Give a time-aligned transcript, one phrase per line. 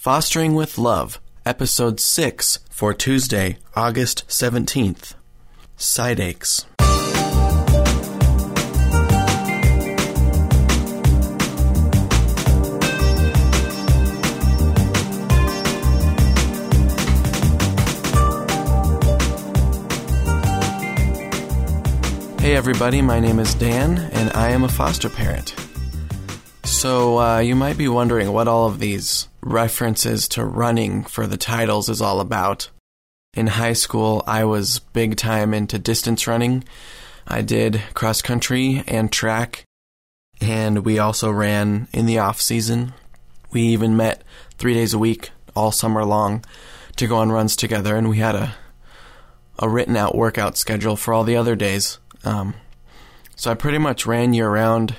[0.00, 5.12] Fostering with Love, Episode 6 for Tuesday, August 17th.
[5.76, 6.64] Side aches.
[22.40, 25.54] Hey everybody, my name is Dan, and I am a foster parent.
[26.64, 31.36] So, uh, you might be wondering what all of these references to running for the
[31.36, 32.70] titles is all about.
[33.34, 36.64] In high school, I was big time into distance running.
[37.26, 39.64] I did cross country and track,
[40.40, 42.92] and we also ran in the off season.
[43.52, 44.24] We even met
[44.58, 46.44] three days a week all summer long
[46.96, 48.54] to go on runs together, and we had a
[49.60, 51.98] a written out workout schedule for all the other days.
[52.24, 52.54] Um,
[53.36, 54.96] so I pretty much ran year round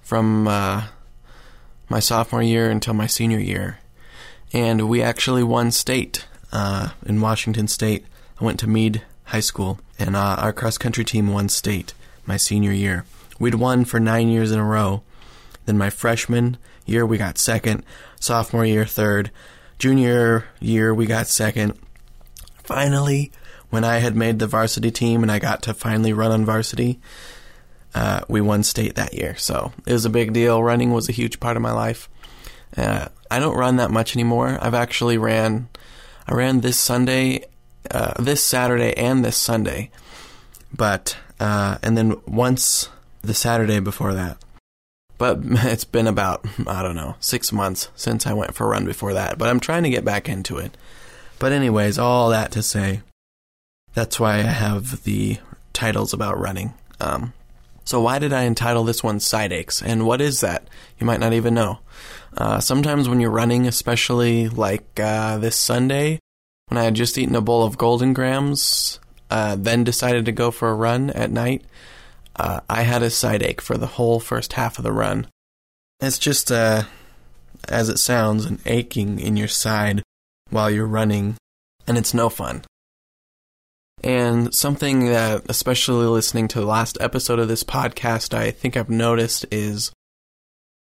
[0.00, 0.84] from uh,
[1.88, 3.78] my sophomore year until my senior year.
[4.52, 8.04] And we actually won state uh, in Washington State.
[8.40, 11.94] I went to Mead High School, and uh, our cross country team won state
[12.26, 13.04] my senior year.
[13.38, 15.02] We'd won for nine years in a row.
[15.66, 17.84] Then my freshman year, we got second.
[18.20, 19.30] Sophomore year, third.
[19.78, 21.78] Junior year, we got second.
[22.62, 23.32] Finally,
[23.70, 27.00] when I had made the varsity team and I got to finally run on varsity,
[27.94, 29.36] uh, we won state that year.
[29.36, 30.62] So it was a big deal.
[30.62, 32.08] Running was a huge part of my life.
[32.76, 34.58] Uh, I don't run that much anymore.
[34.60, 35.68] I've actually ran,
[36.26, 37.44] I ran this Sunday,
[37.90, 39.90] uh, this Saturday, and this Sunday.
[40.76, 42.88] But, uh, and then once
[43.22, 44.38] the Saturday before that.
[45.16, 48.84] But it's been about, I don't know, six months since I went for a run
[48.84, 49.38] before that.
[49.38, 50.76] But I'm trying to get back into it.
[51.38, 53.02] But, anyways, all that to say,
[53.92, 55.38] that's why I have the
[55.72, 56.74] titles about running.
[57.00, 57.32] Um,
[57.84, 59.82] so why did I entitle this one Side Aches?
[59.82, 60.68] And what is that?
[60.98, 61.80] You might not even know.
[62.36, 66.18] Uh, sometimes when you're running, especially like uh, this Sunday,
[66.68, 68.98] when I had just eaten a bowl of Golden Grahams,
[69.30, 71.64] uh, then decided to go for a run at night,
[72.36, 75.28] uh, I had a side ache for the whole first half of the run.
[76.00, 76.84] It's just, uh,
[77.68, 80.02] as it sounds, an aching in your side
[80.50, 81.36] while you're running,
[81.86, 82.64] and it's no fun.
[84.04, 88.90] And something that, especially listening to the last episode of this podcast, I think I've
[88.90, 89.92] noticed is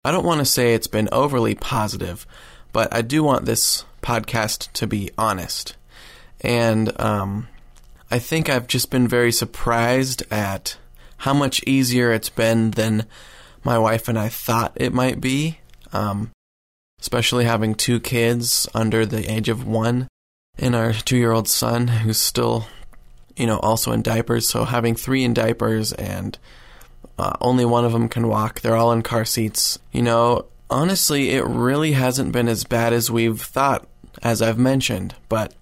[0.04, 2.26] I don't want to say it's been overly positive,
[2.72, 5.76] but I do want this podcast to be honest.
[6.42, 7.50] And um,
[8.10, 10.78] I think I've just been very surprised at
[11.18, 13.06] how much easier it's been than
[13.64, 15.60] my wife and I thought it might be.
[15.94, 16.32] Um,
[17.00, 20.08] especially having two kids under the age of one
[20.58, 22.66] and our two year old son who's still
[23.36, 24.48] you know, also in diapers.
[24.48, 26.38] So having three in diapers and
[27.18, 28.62] uh, only one of them can walk.
[28.62, 29.80] They're all in car seats.
[29.92, 33.88] You know, honestly, it really hasn't been as bad as we've thought,
[34.22, 35.54] as I've mentioned, but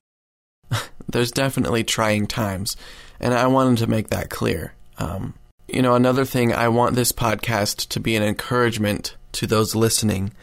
[1.08, 2.76] there's definitely trying times.
[3.20, 4.74] And I wanted to make that clear.
[4.98, 5.34] Um,
[5.68, 10.34] you know, another thing, I want this podcast to be an encouragement to those listening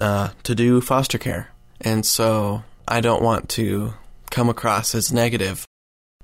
[0.00, 1.50] uh, to do foster care.
[1.80, 3.94] And so I don't want to
[4.30, 5.66] come across as negative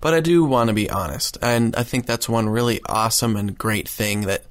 [0.01, 3.57] but I do want to be honest, and I think that's one really awesome and
[3.57, 4.45] great thing that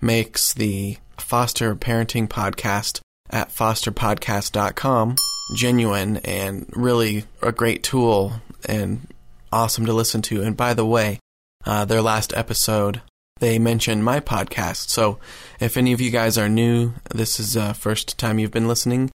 [0.00, 3.00] makes the foster parenting podcast
[3.30, 5.16] at fosterpodcast.com
[5.52, 8.34] genuine and really a great tool
[8.66, 9.06] and
[9.52, 10.42] awesome to listen to.
[10.42, 11.18] And by the way,
[11.66, 13.02] uh, their last episode,
[13.40, 14.88] they mentioned my podcast.
[14.88, 15.18] So
[15.60, 18.68] if any of you guys are new, this is the uh, first time you've been
[18.68, 19.10] listening,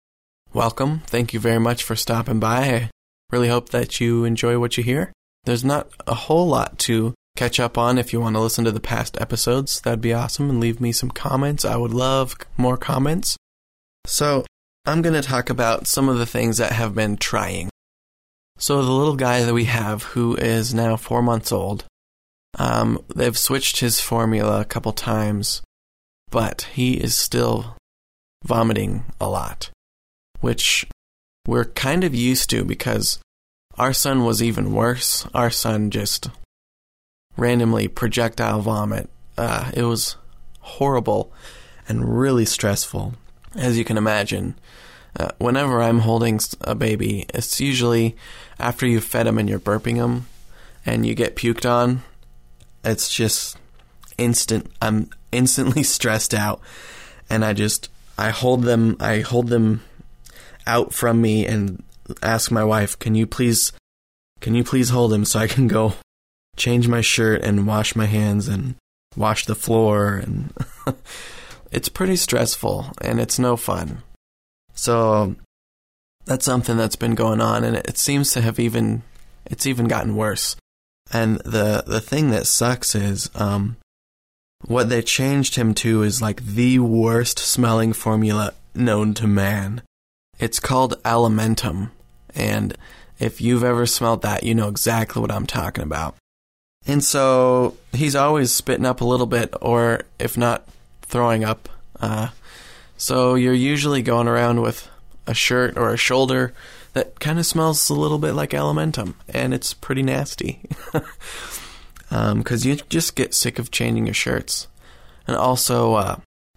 [0.53, 1.01] welcome.
[1.07, 2.59] Thank you very much for stopping by.
[2.59, 2.89] I
[3.31, 5.11] really hope that you enjoy what you hear.
[5.47, 8.71] There's not a whole lot to catch up on if you want to listen to
[8.71, 9.79] the past episodes.
[9.79, 10.49] That'd be awesome.
[10.49, 11.63] And leave me some comments.
[11.63, 13.37] I would love more comments.
[14.05, 14.45] So,
[14.85, 17.69] I'm going to talk about some of the things that have been trying.
[18.57, 21.85] So, the little guy that we have, who is now four months old,
[22.59, 25.61] um, they've switched his formula a couple times,
[26.29, 27.77] but he is still
[28.43, 29.69] vomiting a lot,
[30.41, 30.85] which
[31.47, 33.19] we're kind of used to because
[33.77, 35.27] our son was even worse.
[35.33, 36.29] Our son just
[37.35, 39.09] randomly projectile vomit.
[39.37, 40.15] Uh, it was
[40.61, 41.31] horrible
[41.87, 43.13] and really stressful,
[43.55, 44.55] as you can imagine.
[45.19, 48.15] Uh, whenever I'm holding a baby, it's usually
[48.59, 50.27] after you've fed him and you're burping him
[50.85, 52.01] and you get puked on.
[52.83, 53.57] It's just
[54.17, 54.71] instant.
[54.81, 56.61] I'm instantly stressed out,
[57.29, 58.97] and I just I hold them.
[58.99, 59.81] I hold them
[60.65, 61.83] out from me and
[62.21, 63.71] ask my wife, "Can you please
[64.39, 65.93] can you please hold him so I can go
[66.55, 68.75] change my shirt and wash my hands and
[69.15, 70.53] wash the floor and
[71.71, 74.03] it's pretty stressful and it's no fun.
[74.73, 75.35] So
[76.25, 79.01] that's something that's been going on, and it, seems to have even
[79.45, 80.55] it's even gotten worse.
[81.11, 83.77] And the the thing that sucks is um,
[84.65, 89.81] what they changed him to is like the worst smelling formula known to man.
[90.37, 91.91] It's called Alimentum,
[92.37, 92.77] and
[93.19, 96.15] if you've ever smelled that, you know exactly what I'm talking about.
[96.85, 100.67] And so he's always spitting up a little bit, or if not,
[101.01, 101.67] throwing up.
[101.99, 102.29] Uh,
[102.95, 104.87] so you're usually going around with
[105.25, 106.53] a shirt or a shoulder
[106.93, 110.61] that kind of smells a little bit like Alimentum, and it's pretty nasty.
[110.91, 111.51] Because
[112.11, 114.67] um, you just get sick of changing your shirts.
[115.27, 116.15] And also, uh,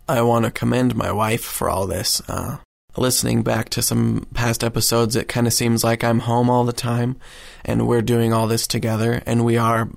[0.09, 2.23] I want to commend my wife for all this.
[2.29, 2.59] Uh,
[2.97, 6.73] listening back to some past episodes, it kind of seems like I'm home all the
[6.73, 7.17] time
[7.65, 9.89] and we're doing all this together, and we are.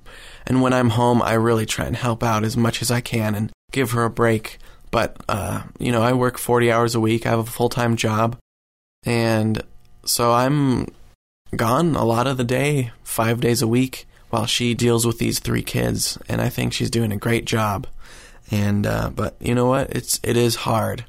[0.46, 3.34] And when I'm home, I really try and help out as much as I can
[3.34, 4.58] and give her a break.
[4.90, 7.96] But, uh, you know, I work 40 hours a week, I have a full time
[7.96, 8.36] job,
[9.04, 9.62] and
[10.04, 10.88] so I'm
[11.56, 15.38] gone a lot of the day, five days a week, while she deals with these
[15.38, 17.86] three kids, and I think she's doing a great job.
[18.50, 19.90] And uh, but you know what?
[19.90, 21.04] It's it is hard,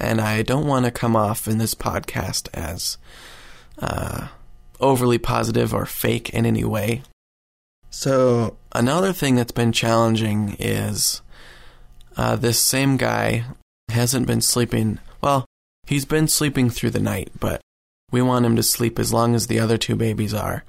[0.00, 2.98] and I don't want to come off in this podcast as
[3.78, 4.28] uh,
[4.80, 7.02] overly positive or fake in any way.
[7.90, 11.22] So another thing that's been challenging is
[12.16, 13.44] uh, this same guy
[13.88, 14.98] hasn't been sleeping.
[15.20, 15.44] Well,
[15.86, 17.60] he's been sleeping through the night, but
[18.10, 20.64] we want him to sleep as long as the other two babies are.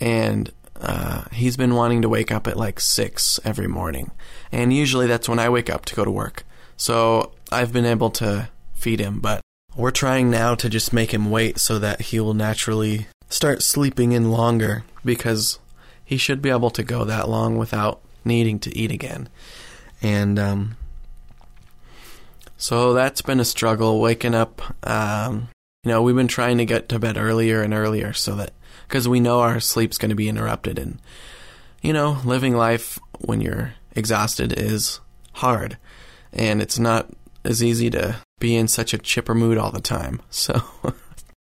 [0.00, 0.50] And
[0.80, 4.10] uh, he's been wanting to wake up at like six every morning,
[4.52, 6.44] and usually that's when I wake up to go to work.
[6.76, 9.40] So I've been able to feed him, but
[9.74, 14.12] we're trying now to just make him wait so that he will naturally start sleeping
[14.12, 15.58] in longer because
[16.04, 19.28] he should be able to go that long without needing to eat again.
[20.00, 20.76] And um,
[22.56, 24.62] so that's been a struggle waking up.
[24.88, 25.48] Um,
[25.82, 28.52] you know, we've been trying to get to bed earlier and earlier so that
[28.88, 30.78] because we know our sleep's going to be interrupted.
[30.78, 30.98] And,
[31.82, 35.00] you know, living life when you're exhausted is
[35.34, 35.76] hard.
[36.36, 37.10] And it's not
[37.44, 40.20] as easy to be in such a chipper mood all the time.
[40.30, 40.62] So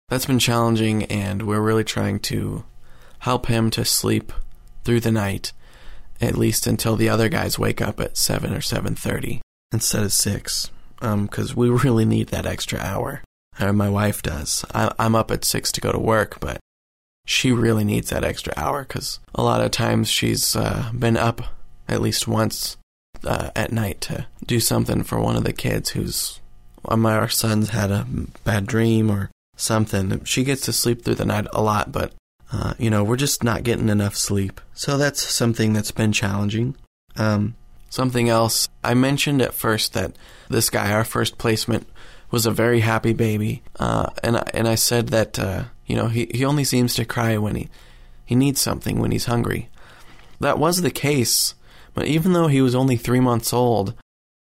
[0.09, 2.63] that's been challenging, and we're really trying to
[3.19, 4.31] help him to sleep
[4.83, 5.53] through the night,
[6.21, 9.39] at least until the other guys wake up at 7 or 7.30
[9.71, 10.69] instead of 6,
[10.99, 13.23] because um, we really need that extra hour.
[13.59, 14.63] Or my wife does.
[14.73, 16.59] I, I'm up at 6 to go to work, but
[17.25, 21.41] she really needs that extra hour because a lot of times she's uh, been up
[21.87, 22.77] at least once
[23.25, 26.39] uh, at night to do something for one of the kids who's
[26.85, 28.05] um, our son's had a
[28.43, 30.23] bad dream or something.
[30.25, 32.13] She gets to sleep through the night a lot, but
[32.51, 34.59] uh, you know we're just not getting enough sleep.
[34.73, 36.75] So that's something that's been challenging.
[37.15, 37.55] Um,
[37.89, 40.15] something else I mentioned at first that
[40.49, 41.87] this guy, our first placement,
[42.31, 46.07] was a very happy baby, uh, and I, and I said that uh, you know,
[46.07, 47.69] he, he only seems to cry when he,
[48.25, 49.69] he needs something, when he's hungry.
[50.39, 51.55] That was the case,
[51.93, 53.93] but even though he was only three months old,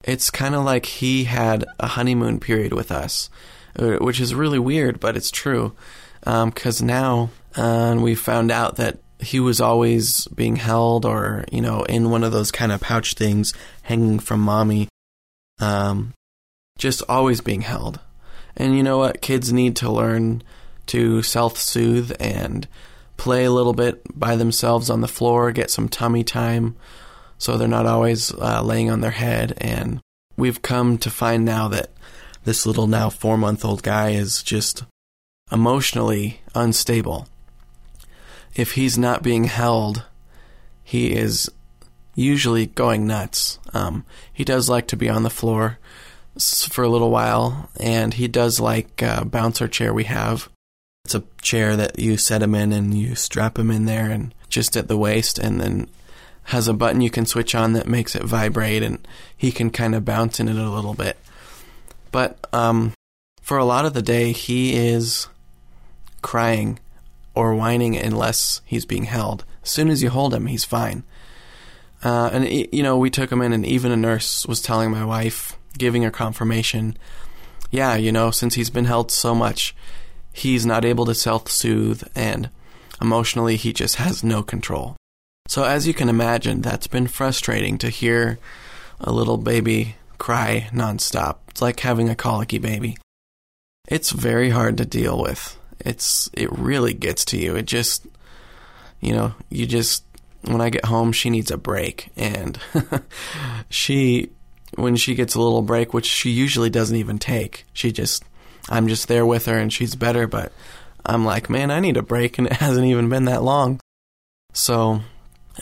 [0.04, 3.30] it's kind of like he had a honeymoon period with us,
[3.78, 5.74] uh, which is really weird, but it's true.
[6.22, 11.62] Because um, now uh, we found out that he was always being held or, you
[11.62, 13.54] know, in one of those kind of pouch things
[13.84, 14.88] hanging from mommy.
[15.60, 16.14] Um,
[16.78, 18.00] just always being held.
[18.58, 19.22] And you know what?
[19.22, 20.44] Kids need to learn
[20.88, 22.68] to self soothe and
[23.18, 26.76] play a little bit by themselves on the floor, get some tummy time
[27.42, 29.58] so they're not always uh, laying on their head.
[29.58, 30.00] And
[30.38, 31.90] we've come to find now that
[32.44, 34.84] this little now four month old guy is just
[35.52, 37.28] emotionally unstable.
[38.54, 40.04] If he's not being held,
[40.84, 41.50] he is
[42.14, 43.58] usually going nuts.
[43.74, 45.80] Um, he does like to be on the floor
[46.38, 50.48] for a little while, and he does like a bouncer chair we have
[51.04, 54.34] it's a chair that you set him in and you strap him in there and
[54.50, 55.90] just at the waist and then
[56.52, 59.96] has a button you can switch on that makes it vibrate and he can kind
[59.96, 61.18] of bounce in it a little bit.
[62.12, 62.94] But um,
[63.42, 65.28] for a lot of the day, he is
[66.22, 66.80] crying
[67.34, 69.46] or whining unless he's being held.
[69.64, 71.04] As soon as you hold him, he's fine.
[72.04, 75.06] Uh, and, you know, we took him in, and even a nurse was telling my
[75.06, 76.98] wife, giving her confirmation,
[77.70, 79.74] yeah, you know, since he's been held so much,
[80.34, 82.50] he's not able to self soothe, and
[83.02, 84.98] emotionally, he just has no control.
[85.48, 88.40] So, as you can imagine, that's been frustrating to hear
[89.00, 91.38] a little baby cry nonstop.
[91.50, 92.98] It's like having a colicky baby.
[93.88, 95.58] It's very hard to deal with.
[95.80, 97.56] It's it really gets to you.
[97.56, 98.06] It just
[99.00, 100.04] you know, you just
[100.44, 102.60] when I get home she needs a break and
[103.70, 104.30] she
[104.76, 108.24] when she gets a little break, which she usually doesn't even take, she just
[108.70, 110.54] I'm just there with her and she's better, but
[111.06, 113.80] I'm like, man, I need a break and it hasn't even been that long.
[114.54, 115.02] So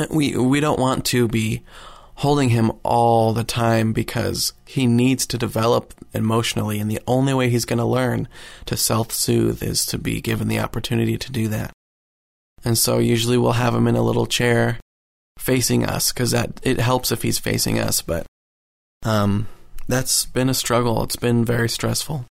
[0.09, 1.63] we we don't want to be
[2.15, 7.49] holding him all the time because he needs to develop emotionally and the only way
[7.49, 8.27] he's going to learn
[8.65, 11.71] to self-soothe is to be given the opportunity to do that.
[12.65, 14.79] And so usually we'll have him in a little chair
[15.37, 18.25] facing us cuz that it helps if he's facing us, but
[19.03, 19.47] um
[19.87, 21.03] that's been a struggle.
[21.03, 22.25] It's been very stressful.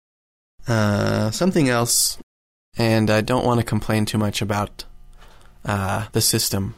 [0.68, 2.18] Uh, something else,
[2.76, 4.84] and I don't want to complain too much about
[5.64, 6.74] uh, the system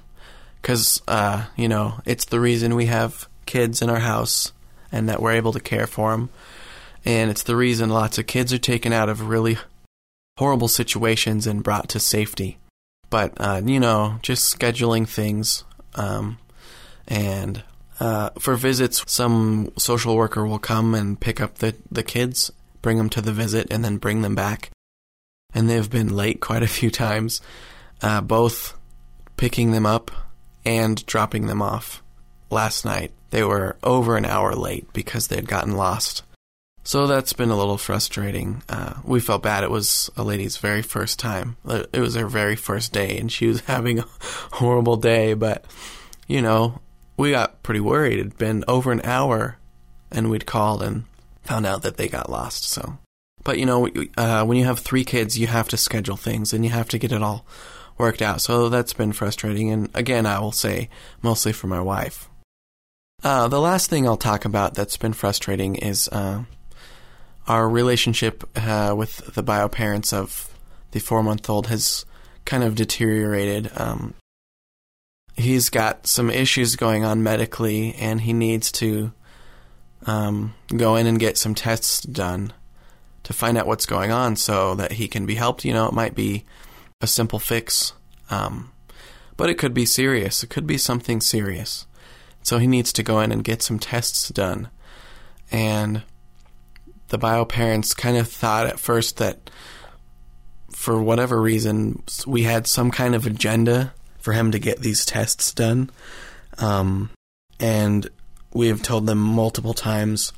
[0.69, 4.53] because uh, you know it's the reason we have kids in our house
[4.93, 6.29] and that we're able to care for them,
[7.07, 9.57] and it's the reason lots of kids are taken out of really
[10.37, 12.59] horrible situations and brought to safety.
[13.09, 16.37] But uh, you know, just scheduling things, um,
[17.07, 17.63] and
[17.99, 22.99] uh, for visits, some social worker will come and pick up the the kids, bring
[22.99, 24.71] them to the visit, and then bring them back.
[25.55, 27.41] And they've been late quite a few times,
[28.03, 28.79] uh, both
[29.39, 30.11] picking them up
[30.69, 32.03] and dropping them off.
[32.51, 36.23] Last night, they were over an hour late because they had gotten lost.
[36.85, 38.63] So that's been a little frustrating.
[38.69, 39.65] Uh, we felt bad.
[39.65, 41.57] It was a lady's very first time.
[41.67, 44.07] It was her very first day, and she was having a
[44.53, 45.33] horrible day.
[45.33, 45.65] But,
[46.27, 46.81] you know,
[47.17, 48.19] we got pretty worried.
[48.19, 49.57] It'd been over an hour,
[50.11, 51.05] and we'd called and
[51.45, 52.65] found out that they got lost.
[52.65, 52.99] So,
[53.43, 56.63] but you know, uh, when you have three kids, you have to schedule things and
[56.63, 57.47] you have to get it all
[57.99, 58.41] worked out.
[58.41, 59.71] So that's been frustrating.
[59.71, 60.89] And again, I will say
[61.23, 62.29] mostly for my wife.
[63.23, 66.45] Uh, the last thing I'll talk about that's been frustrating is uh,
[67.49, 70.55] our relationship uh, with the bio parents of
[70.93, 72.07] the four month old has
[72.45, 73.71] kind of deteriorated.
[73.75, 74.15] Um,
[75.35, 79.13] he's got some issues going on medically, and he needs to
[80.07, 82.53] um, go in and get some tests done
[83.25, 85.65] to find out what's going on so that he can be helped.
[85.65, 86.45] You know, it might be
[87.01, 87.93] a simple fix.
[88.31, 88.73] Um,
[89.37, 90.43] but it could be serious.
[90.43, 91.87] It could be something serious.
[92.43, 94.69] So he needs to go in and get some tests done.
[95.51, 96.03] And
[97.09, 99.51] the bio parents kind of thought at first that
[100.71, 105.53] for whatever reason we had some kind of agenda for him to get these tests
[105.53, 105.91] done.
[106.59, 107.11] Um,
[107.61, 108.09] and
[108.53, 110.33] we have told them multiple times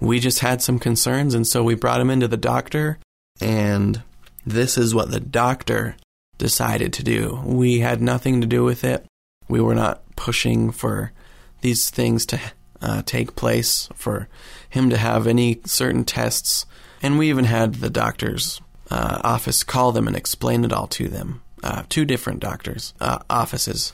[0.00, 2.98] we just had some concerns, and so we brought him into the doctor,
[3.40, 4.02] and
[4.50, 5.96] this is what the doctor
[6.38, 7.42] decided to do.
[7.44, 9.04] We had nothing to do with it.
[9.48, 11.12] We were not pushing for
[11.60, 12.40] these things to
[12.80, 14.28] uh, take place, for
[14.68, 16.66] him to have any certain tests.
[17.02, 21.08] And we even had the doctor's uh, office call them and explain it all to
[21.08, 21.42] them.
[21.62, 23.92] Uh, two different doctors' uh, offices.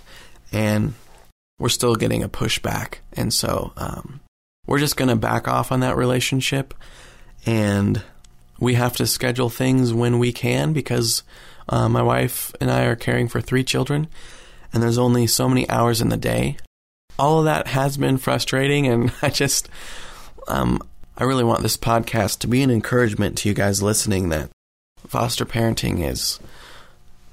[0.53, 0.95] And
[1.59, 2.97] we're still getting a pushback.
[3.15, 4.21] And so um,
[4.67, 6.75] we're just going to back off on that relationship.
[7.47, 8.03] And
[8.59, 11.23] we have to schedule things when we can because
[11.69, 14.09] uh, my wife and I are caring for three children,
[14.73, 16.57] and there's only so many hours in the day.
[17.19, 19.69] All of that has been frustrating, and I just,
[20.49, 20.81] um,
[21.17, 24.51] I really want this podcast to be an encouragement to you guys listening that
[25.07, 26.41] foster parenting is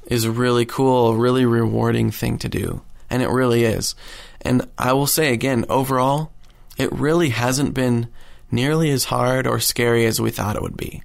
[0.08, 3.96] is a really cool, really rewarding thing to do, and it really is.
[4.42, 6.32] And I will say again, overall,
[6.78, 8.08] it really hasn't been
[8.52, 11.04] nearly as hard or scary as we thought it would be.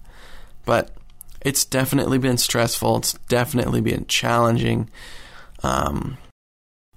[0.67, 0.91] But
[1.41, 2.99] it's definitely been stressful.
[2.99, 4.91] It's definitely been challenging.
[5.63, 6.19] Um,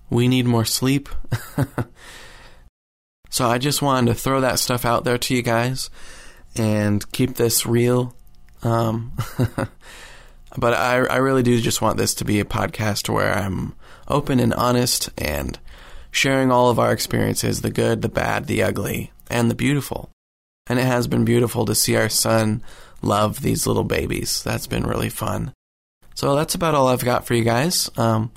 [0.10, 1.08] we need more sleep.
[3.30, 5.90] so I just wanted to throw that stuff out there to you guys
[6.56, 8.16] and keep this real.
[8.64, 9.14] Um,
[10.58, 13.76] but I, I really do just want this to be a podcast where I'm
[14.08, 15.60] open and honest and
[16.12, 20.10] sharing all of our experiences the good, the bad, the ugly, and the beautiful.
[20.68, 22.64] And it has been beautiful to see our son
[23.02, 24.44] love these little babies.
[24.44, 25.54] That's been really fun.
[26.16, 27.90] So that's about all I've got for you guys.
[27.98, 28.32] Um,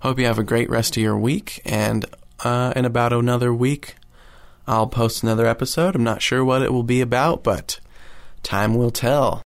[0.00, 1.62] hope you have a great rest of your week.
[1.64, 2.04] And
[2.44, 3.96] uh, in about another week,
[4.66, 5.94] I'll post another episode.
[5.94, 7.80] I'm not sure what it will be about, but
[8.42, 9.42] time will tell.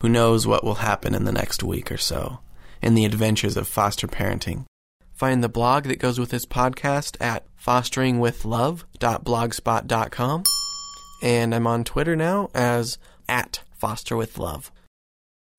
[0.00, 2.38] Who knows what will happen in the next week or so
[2.82, 4.64] in the adventures of foster parenting.
[5.12, 10.44] Find the blog that goes with this podcast at fosteringwithlove.blogspot.com.
[11.22, 12.96] And I'm on Twitter now as
[13.28, 14.70] at fosterwithlove.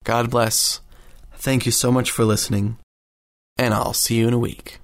[0.04, 0.80] God bless.
[1.34, 2.78] Thank you so much for listening.
[3.56, 4.78] And I'll see you in a week.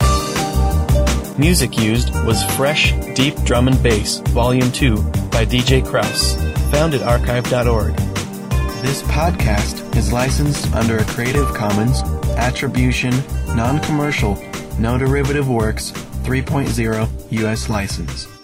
[1.39, 4.97] Music used was Fresh Deep Drum and Bass, Volume 2
[5.31, 6.35] by DJ Kraus,
[6.73, 7.95] found at archive.org.
[8.83, 12.03] This podcast is licensed under a Creative Commons
[12.37, 13.15] Attribution,
[13.49, 14.35] Non Commercial,
[14.79, 17.69] No Derivative Works 3.0 U.S.
[17.69, 18.38] license.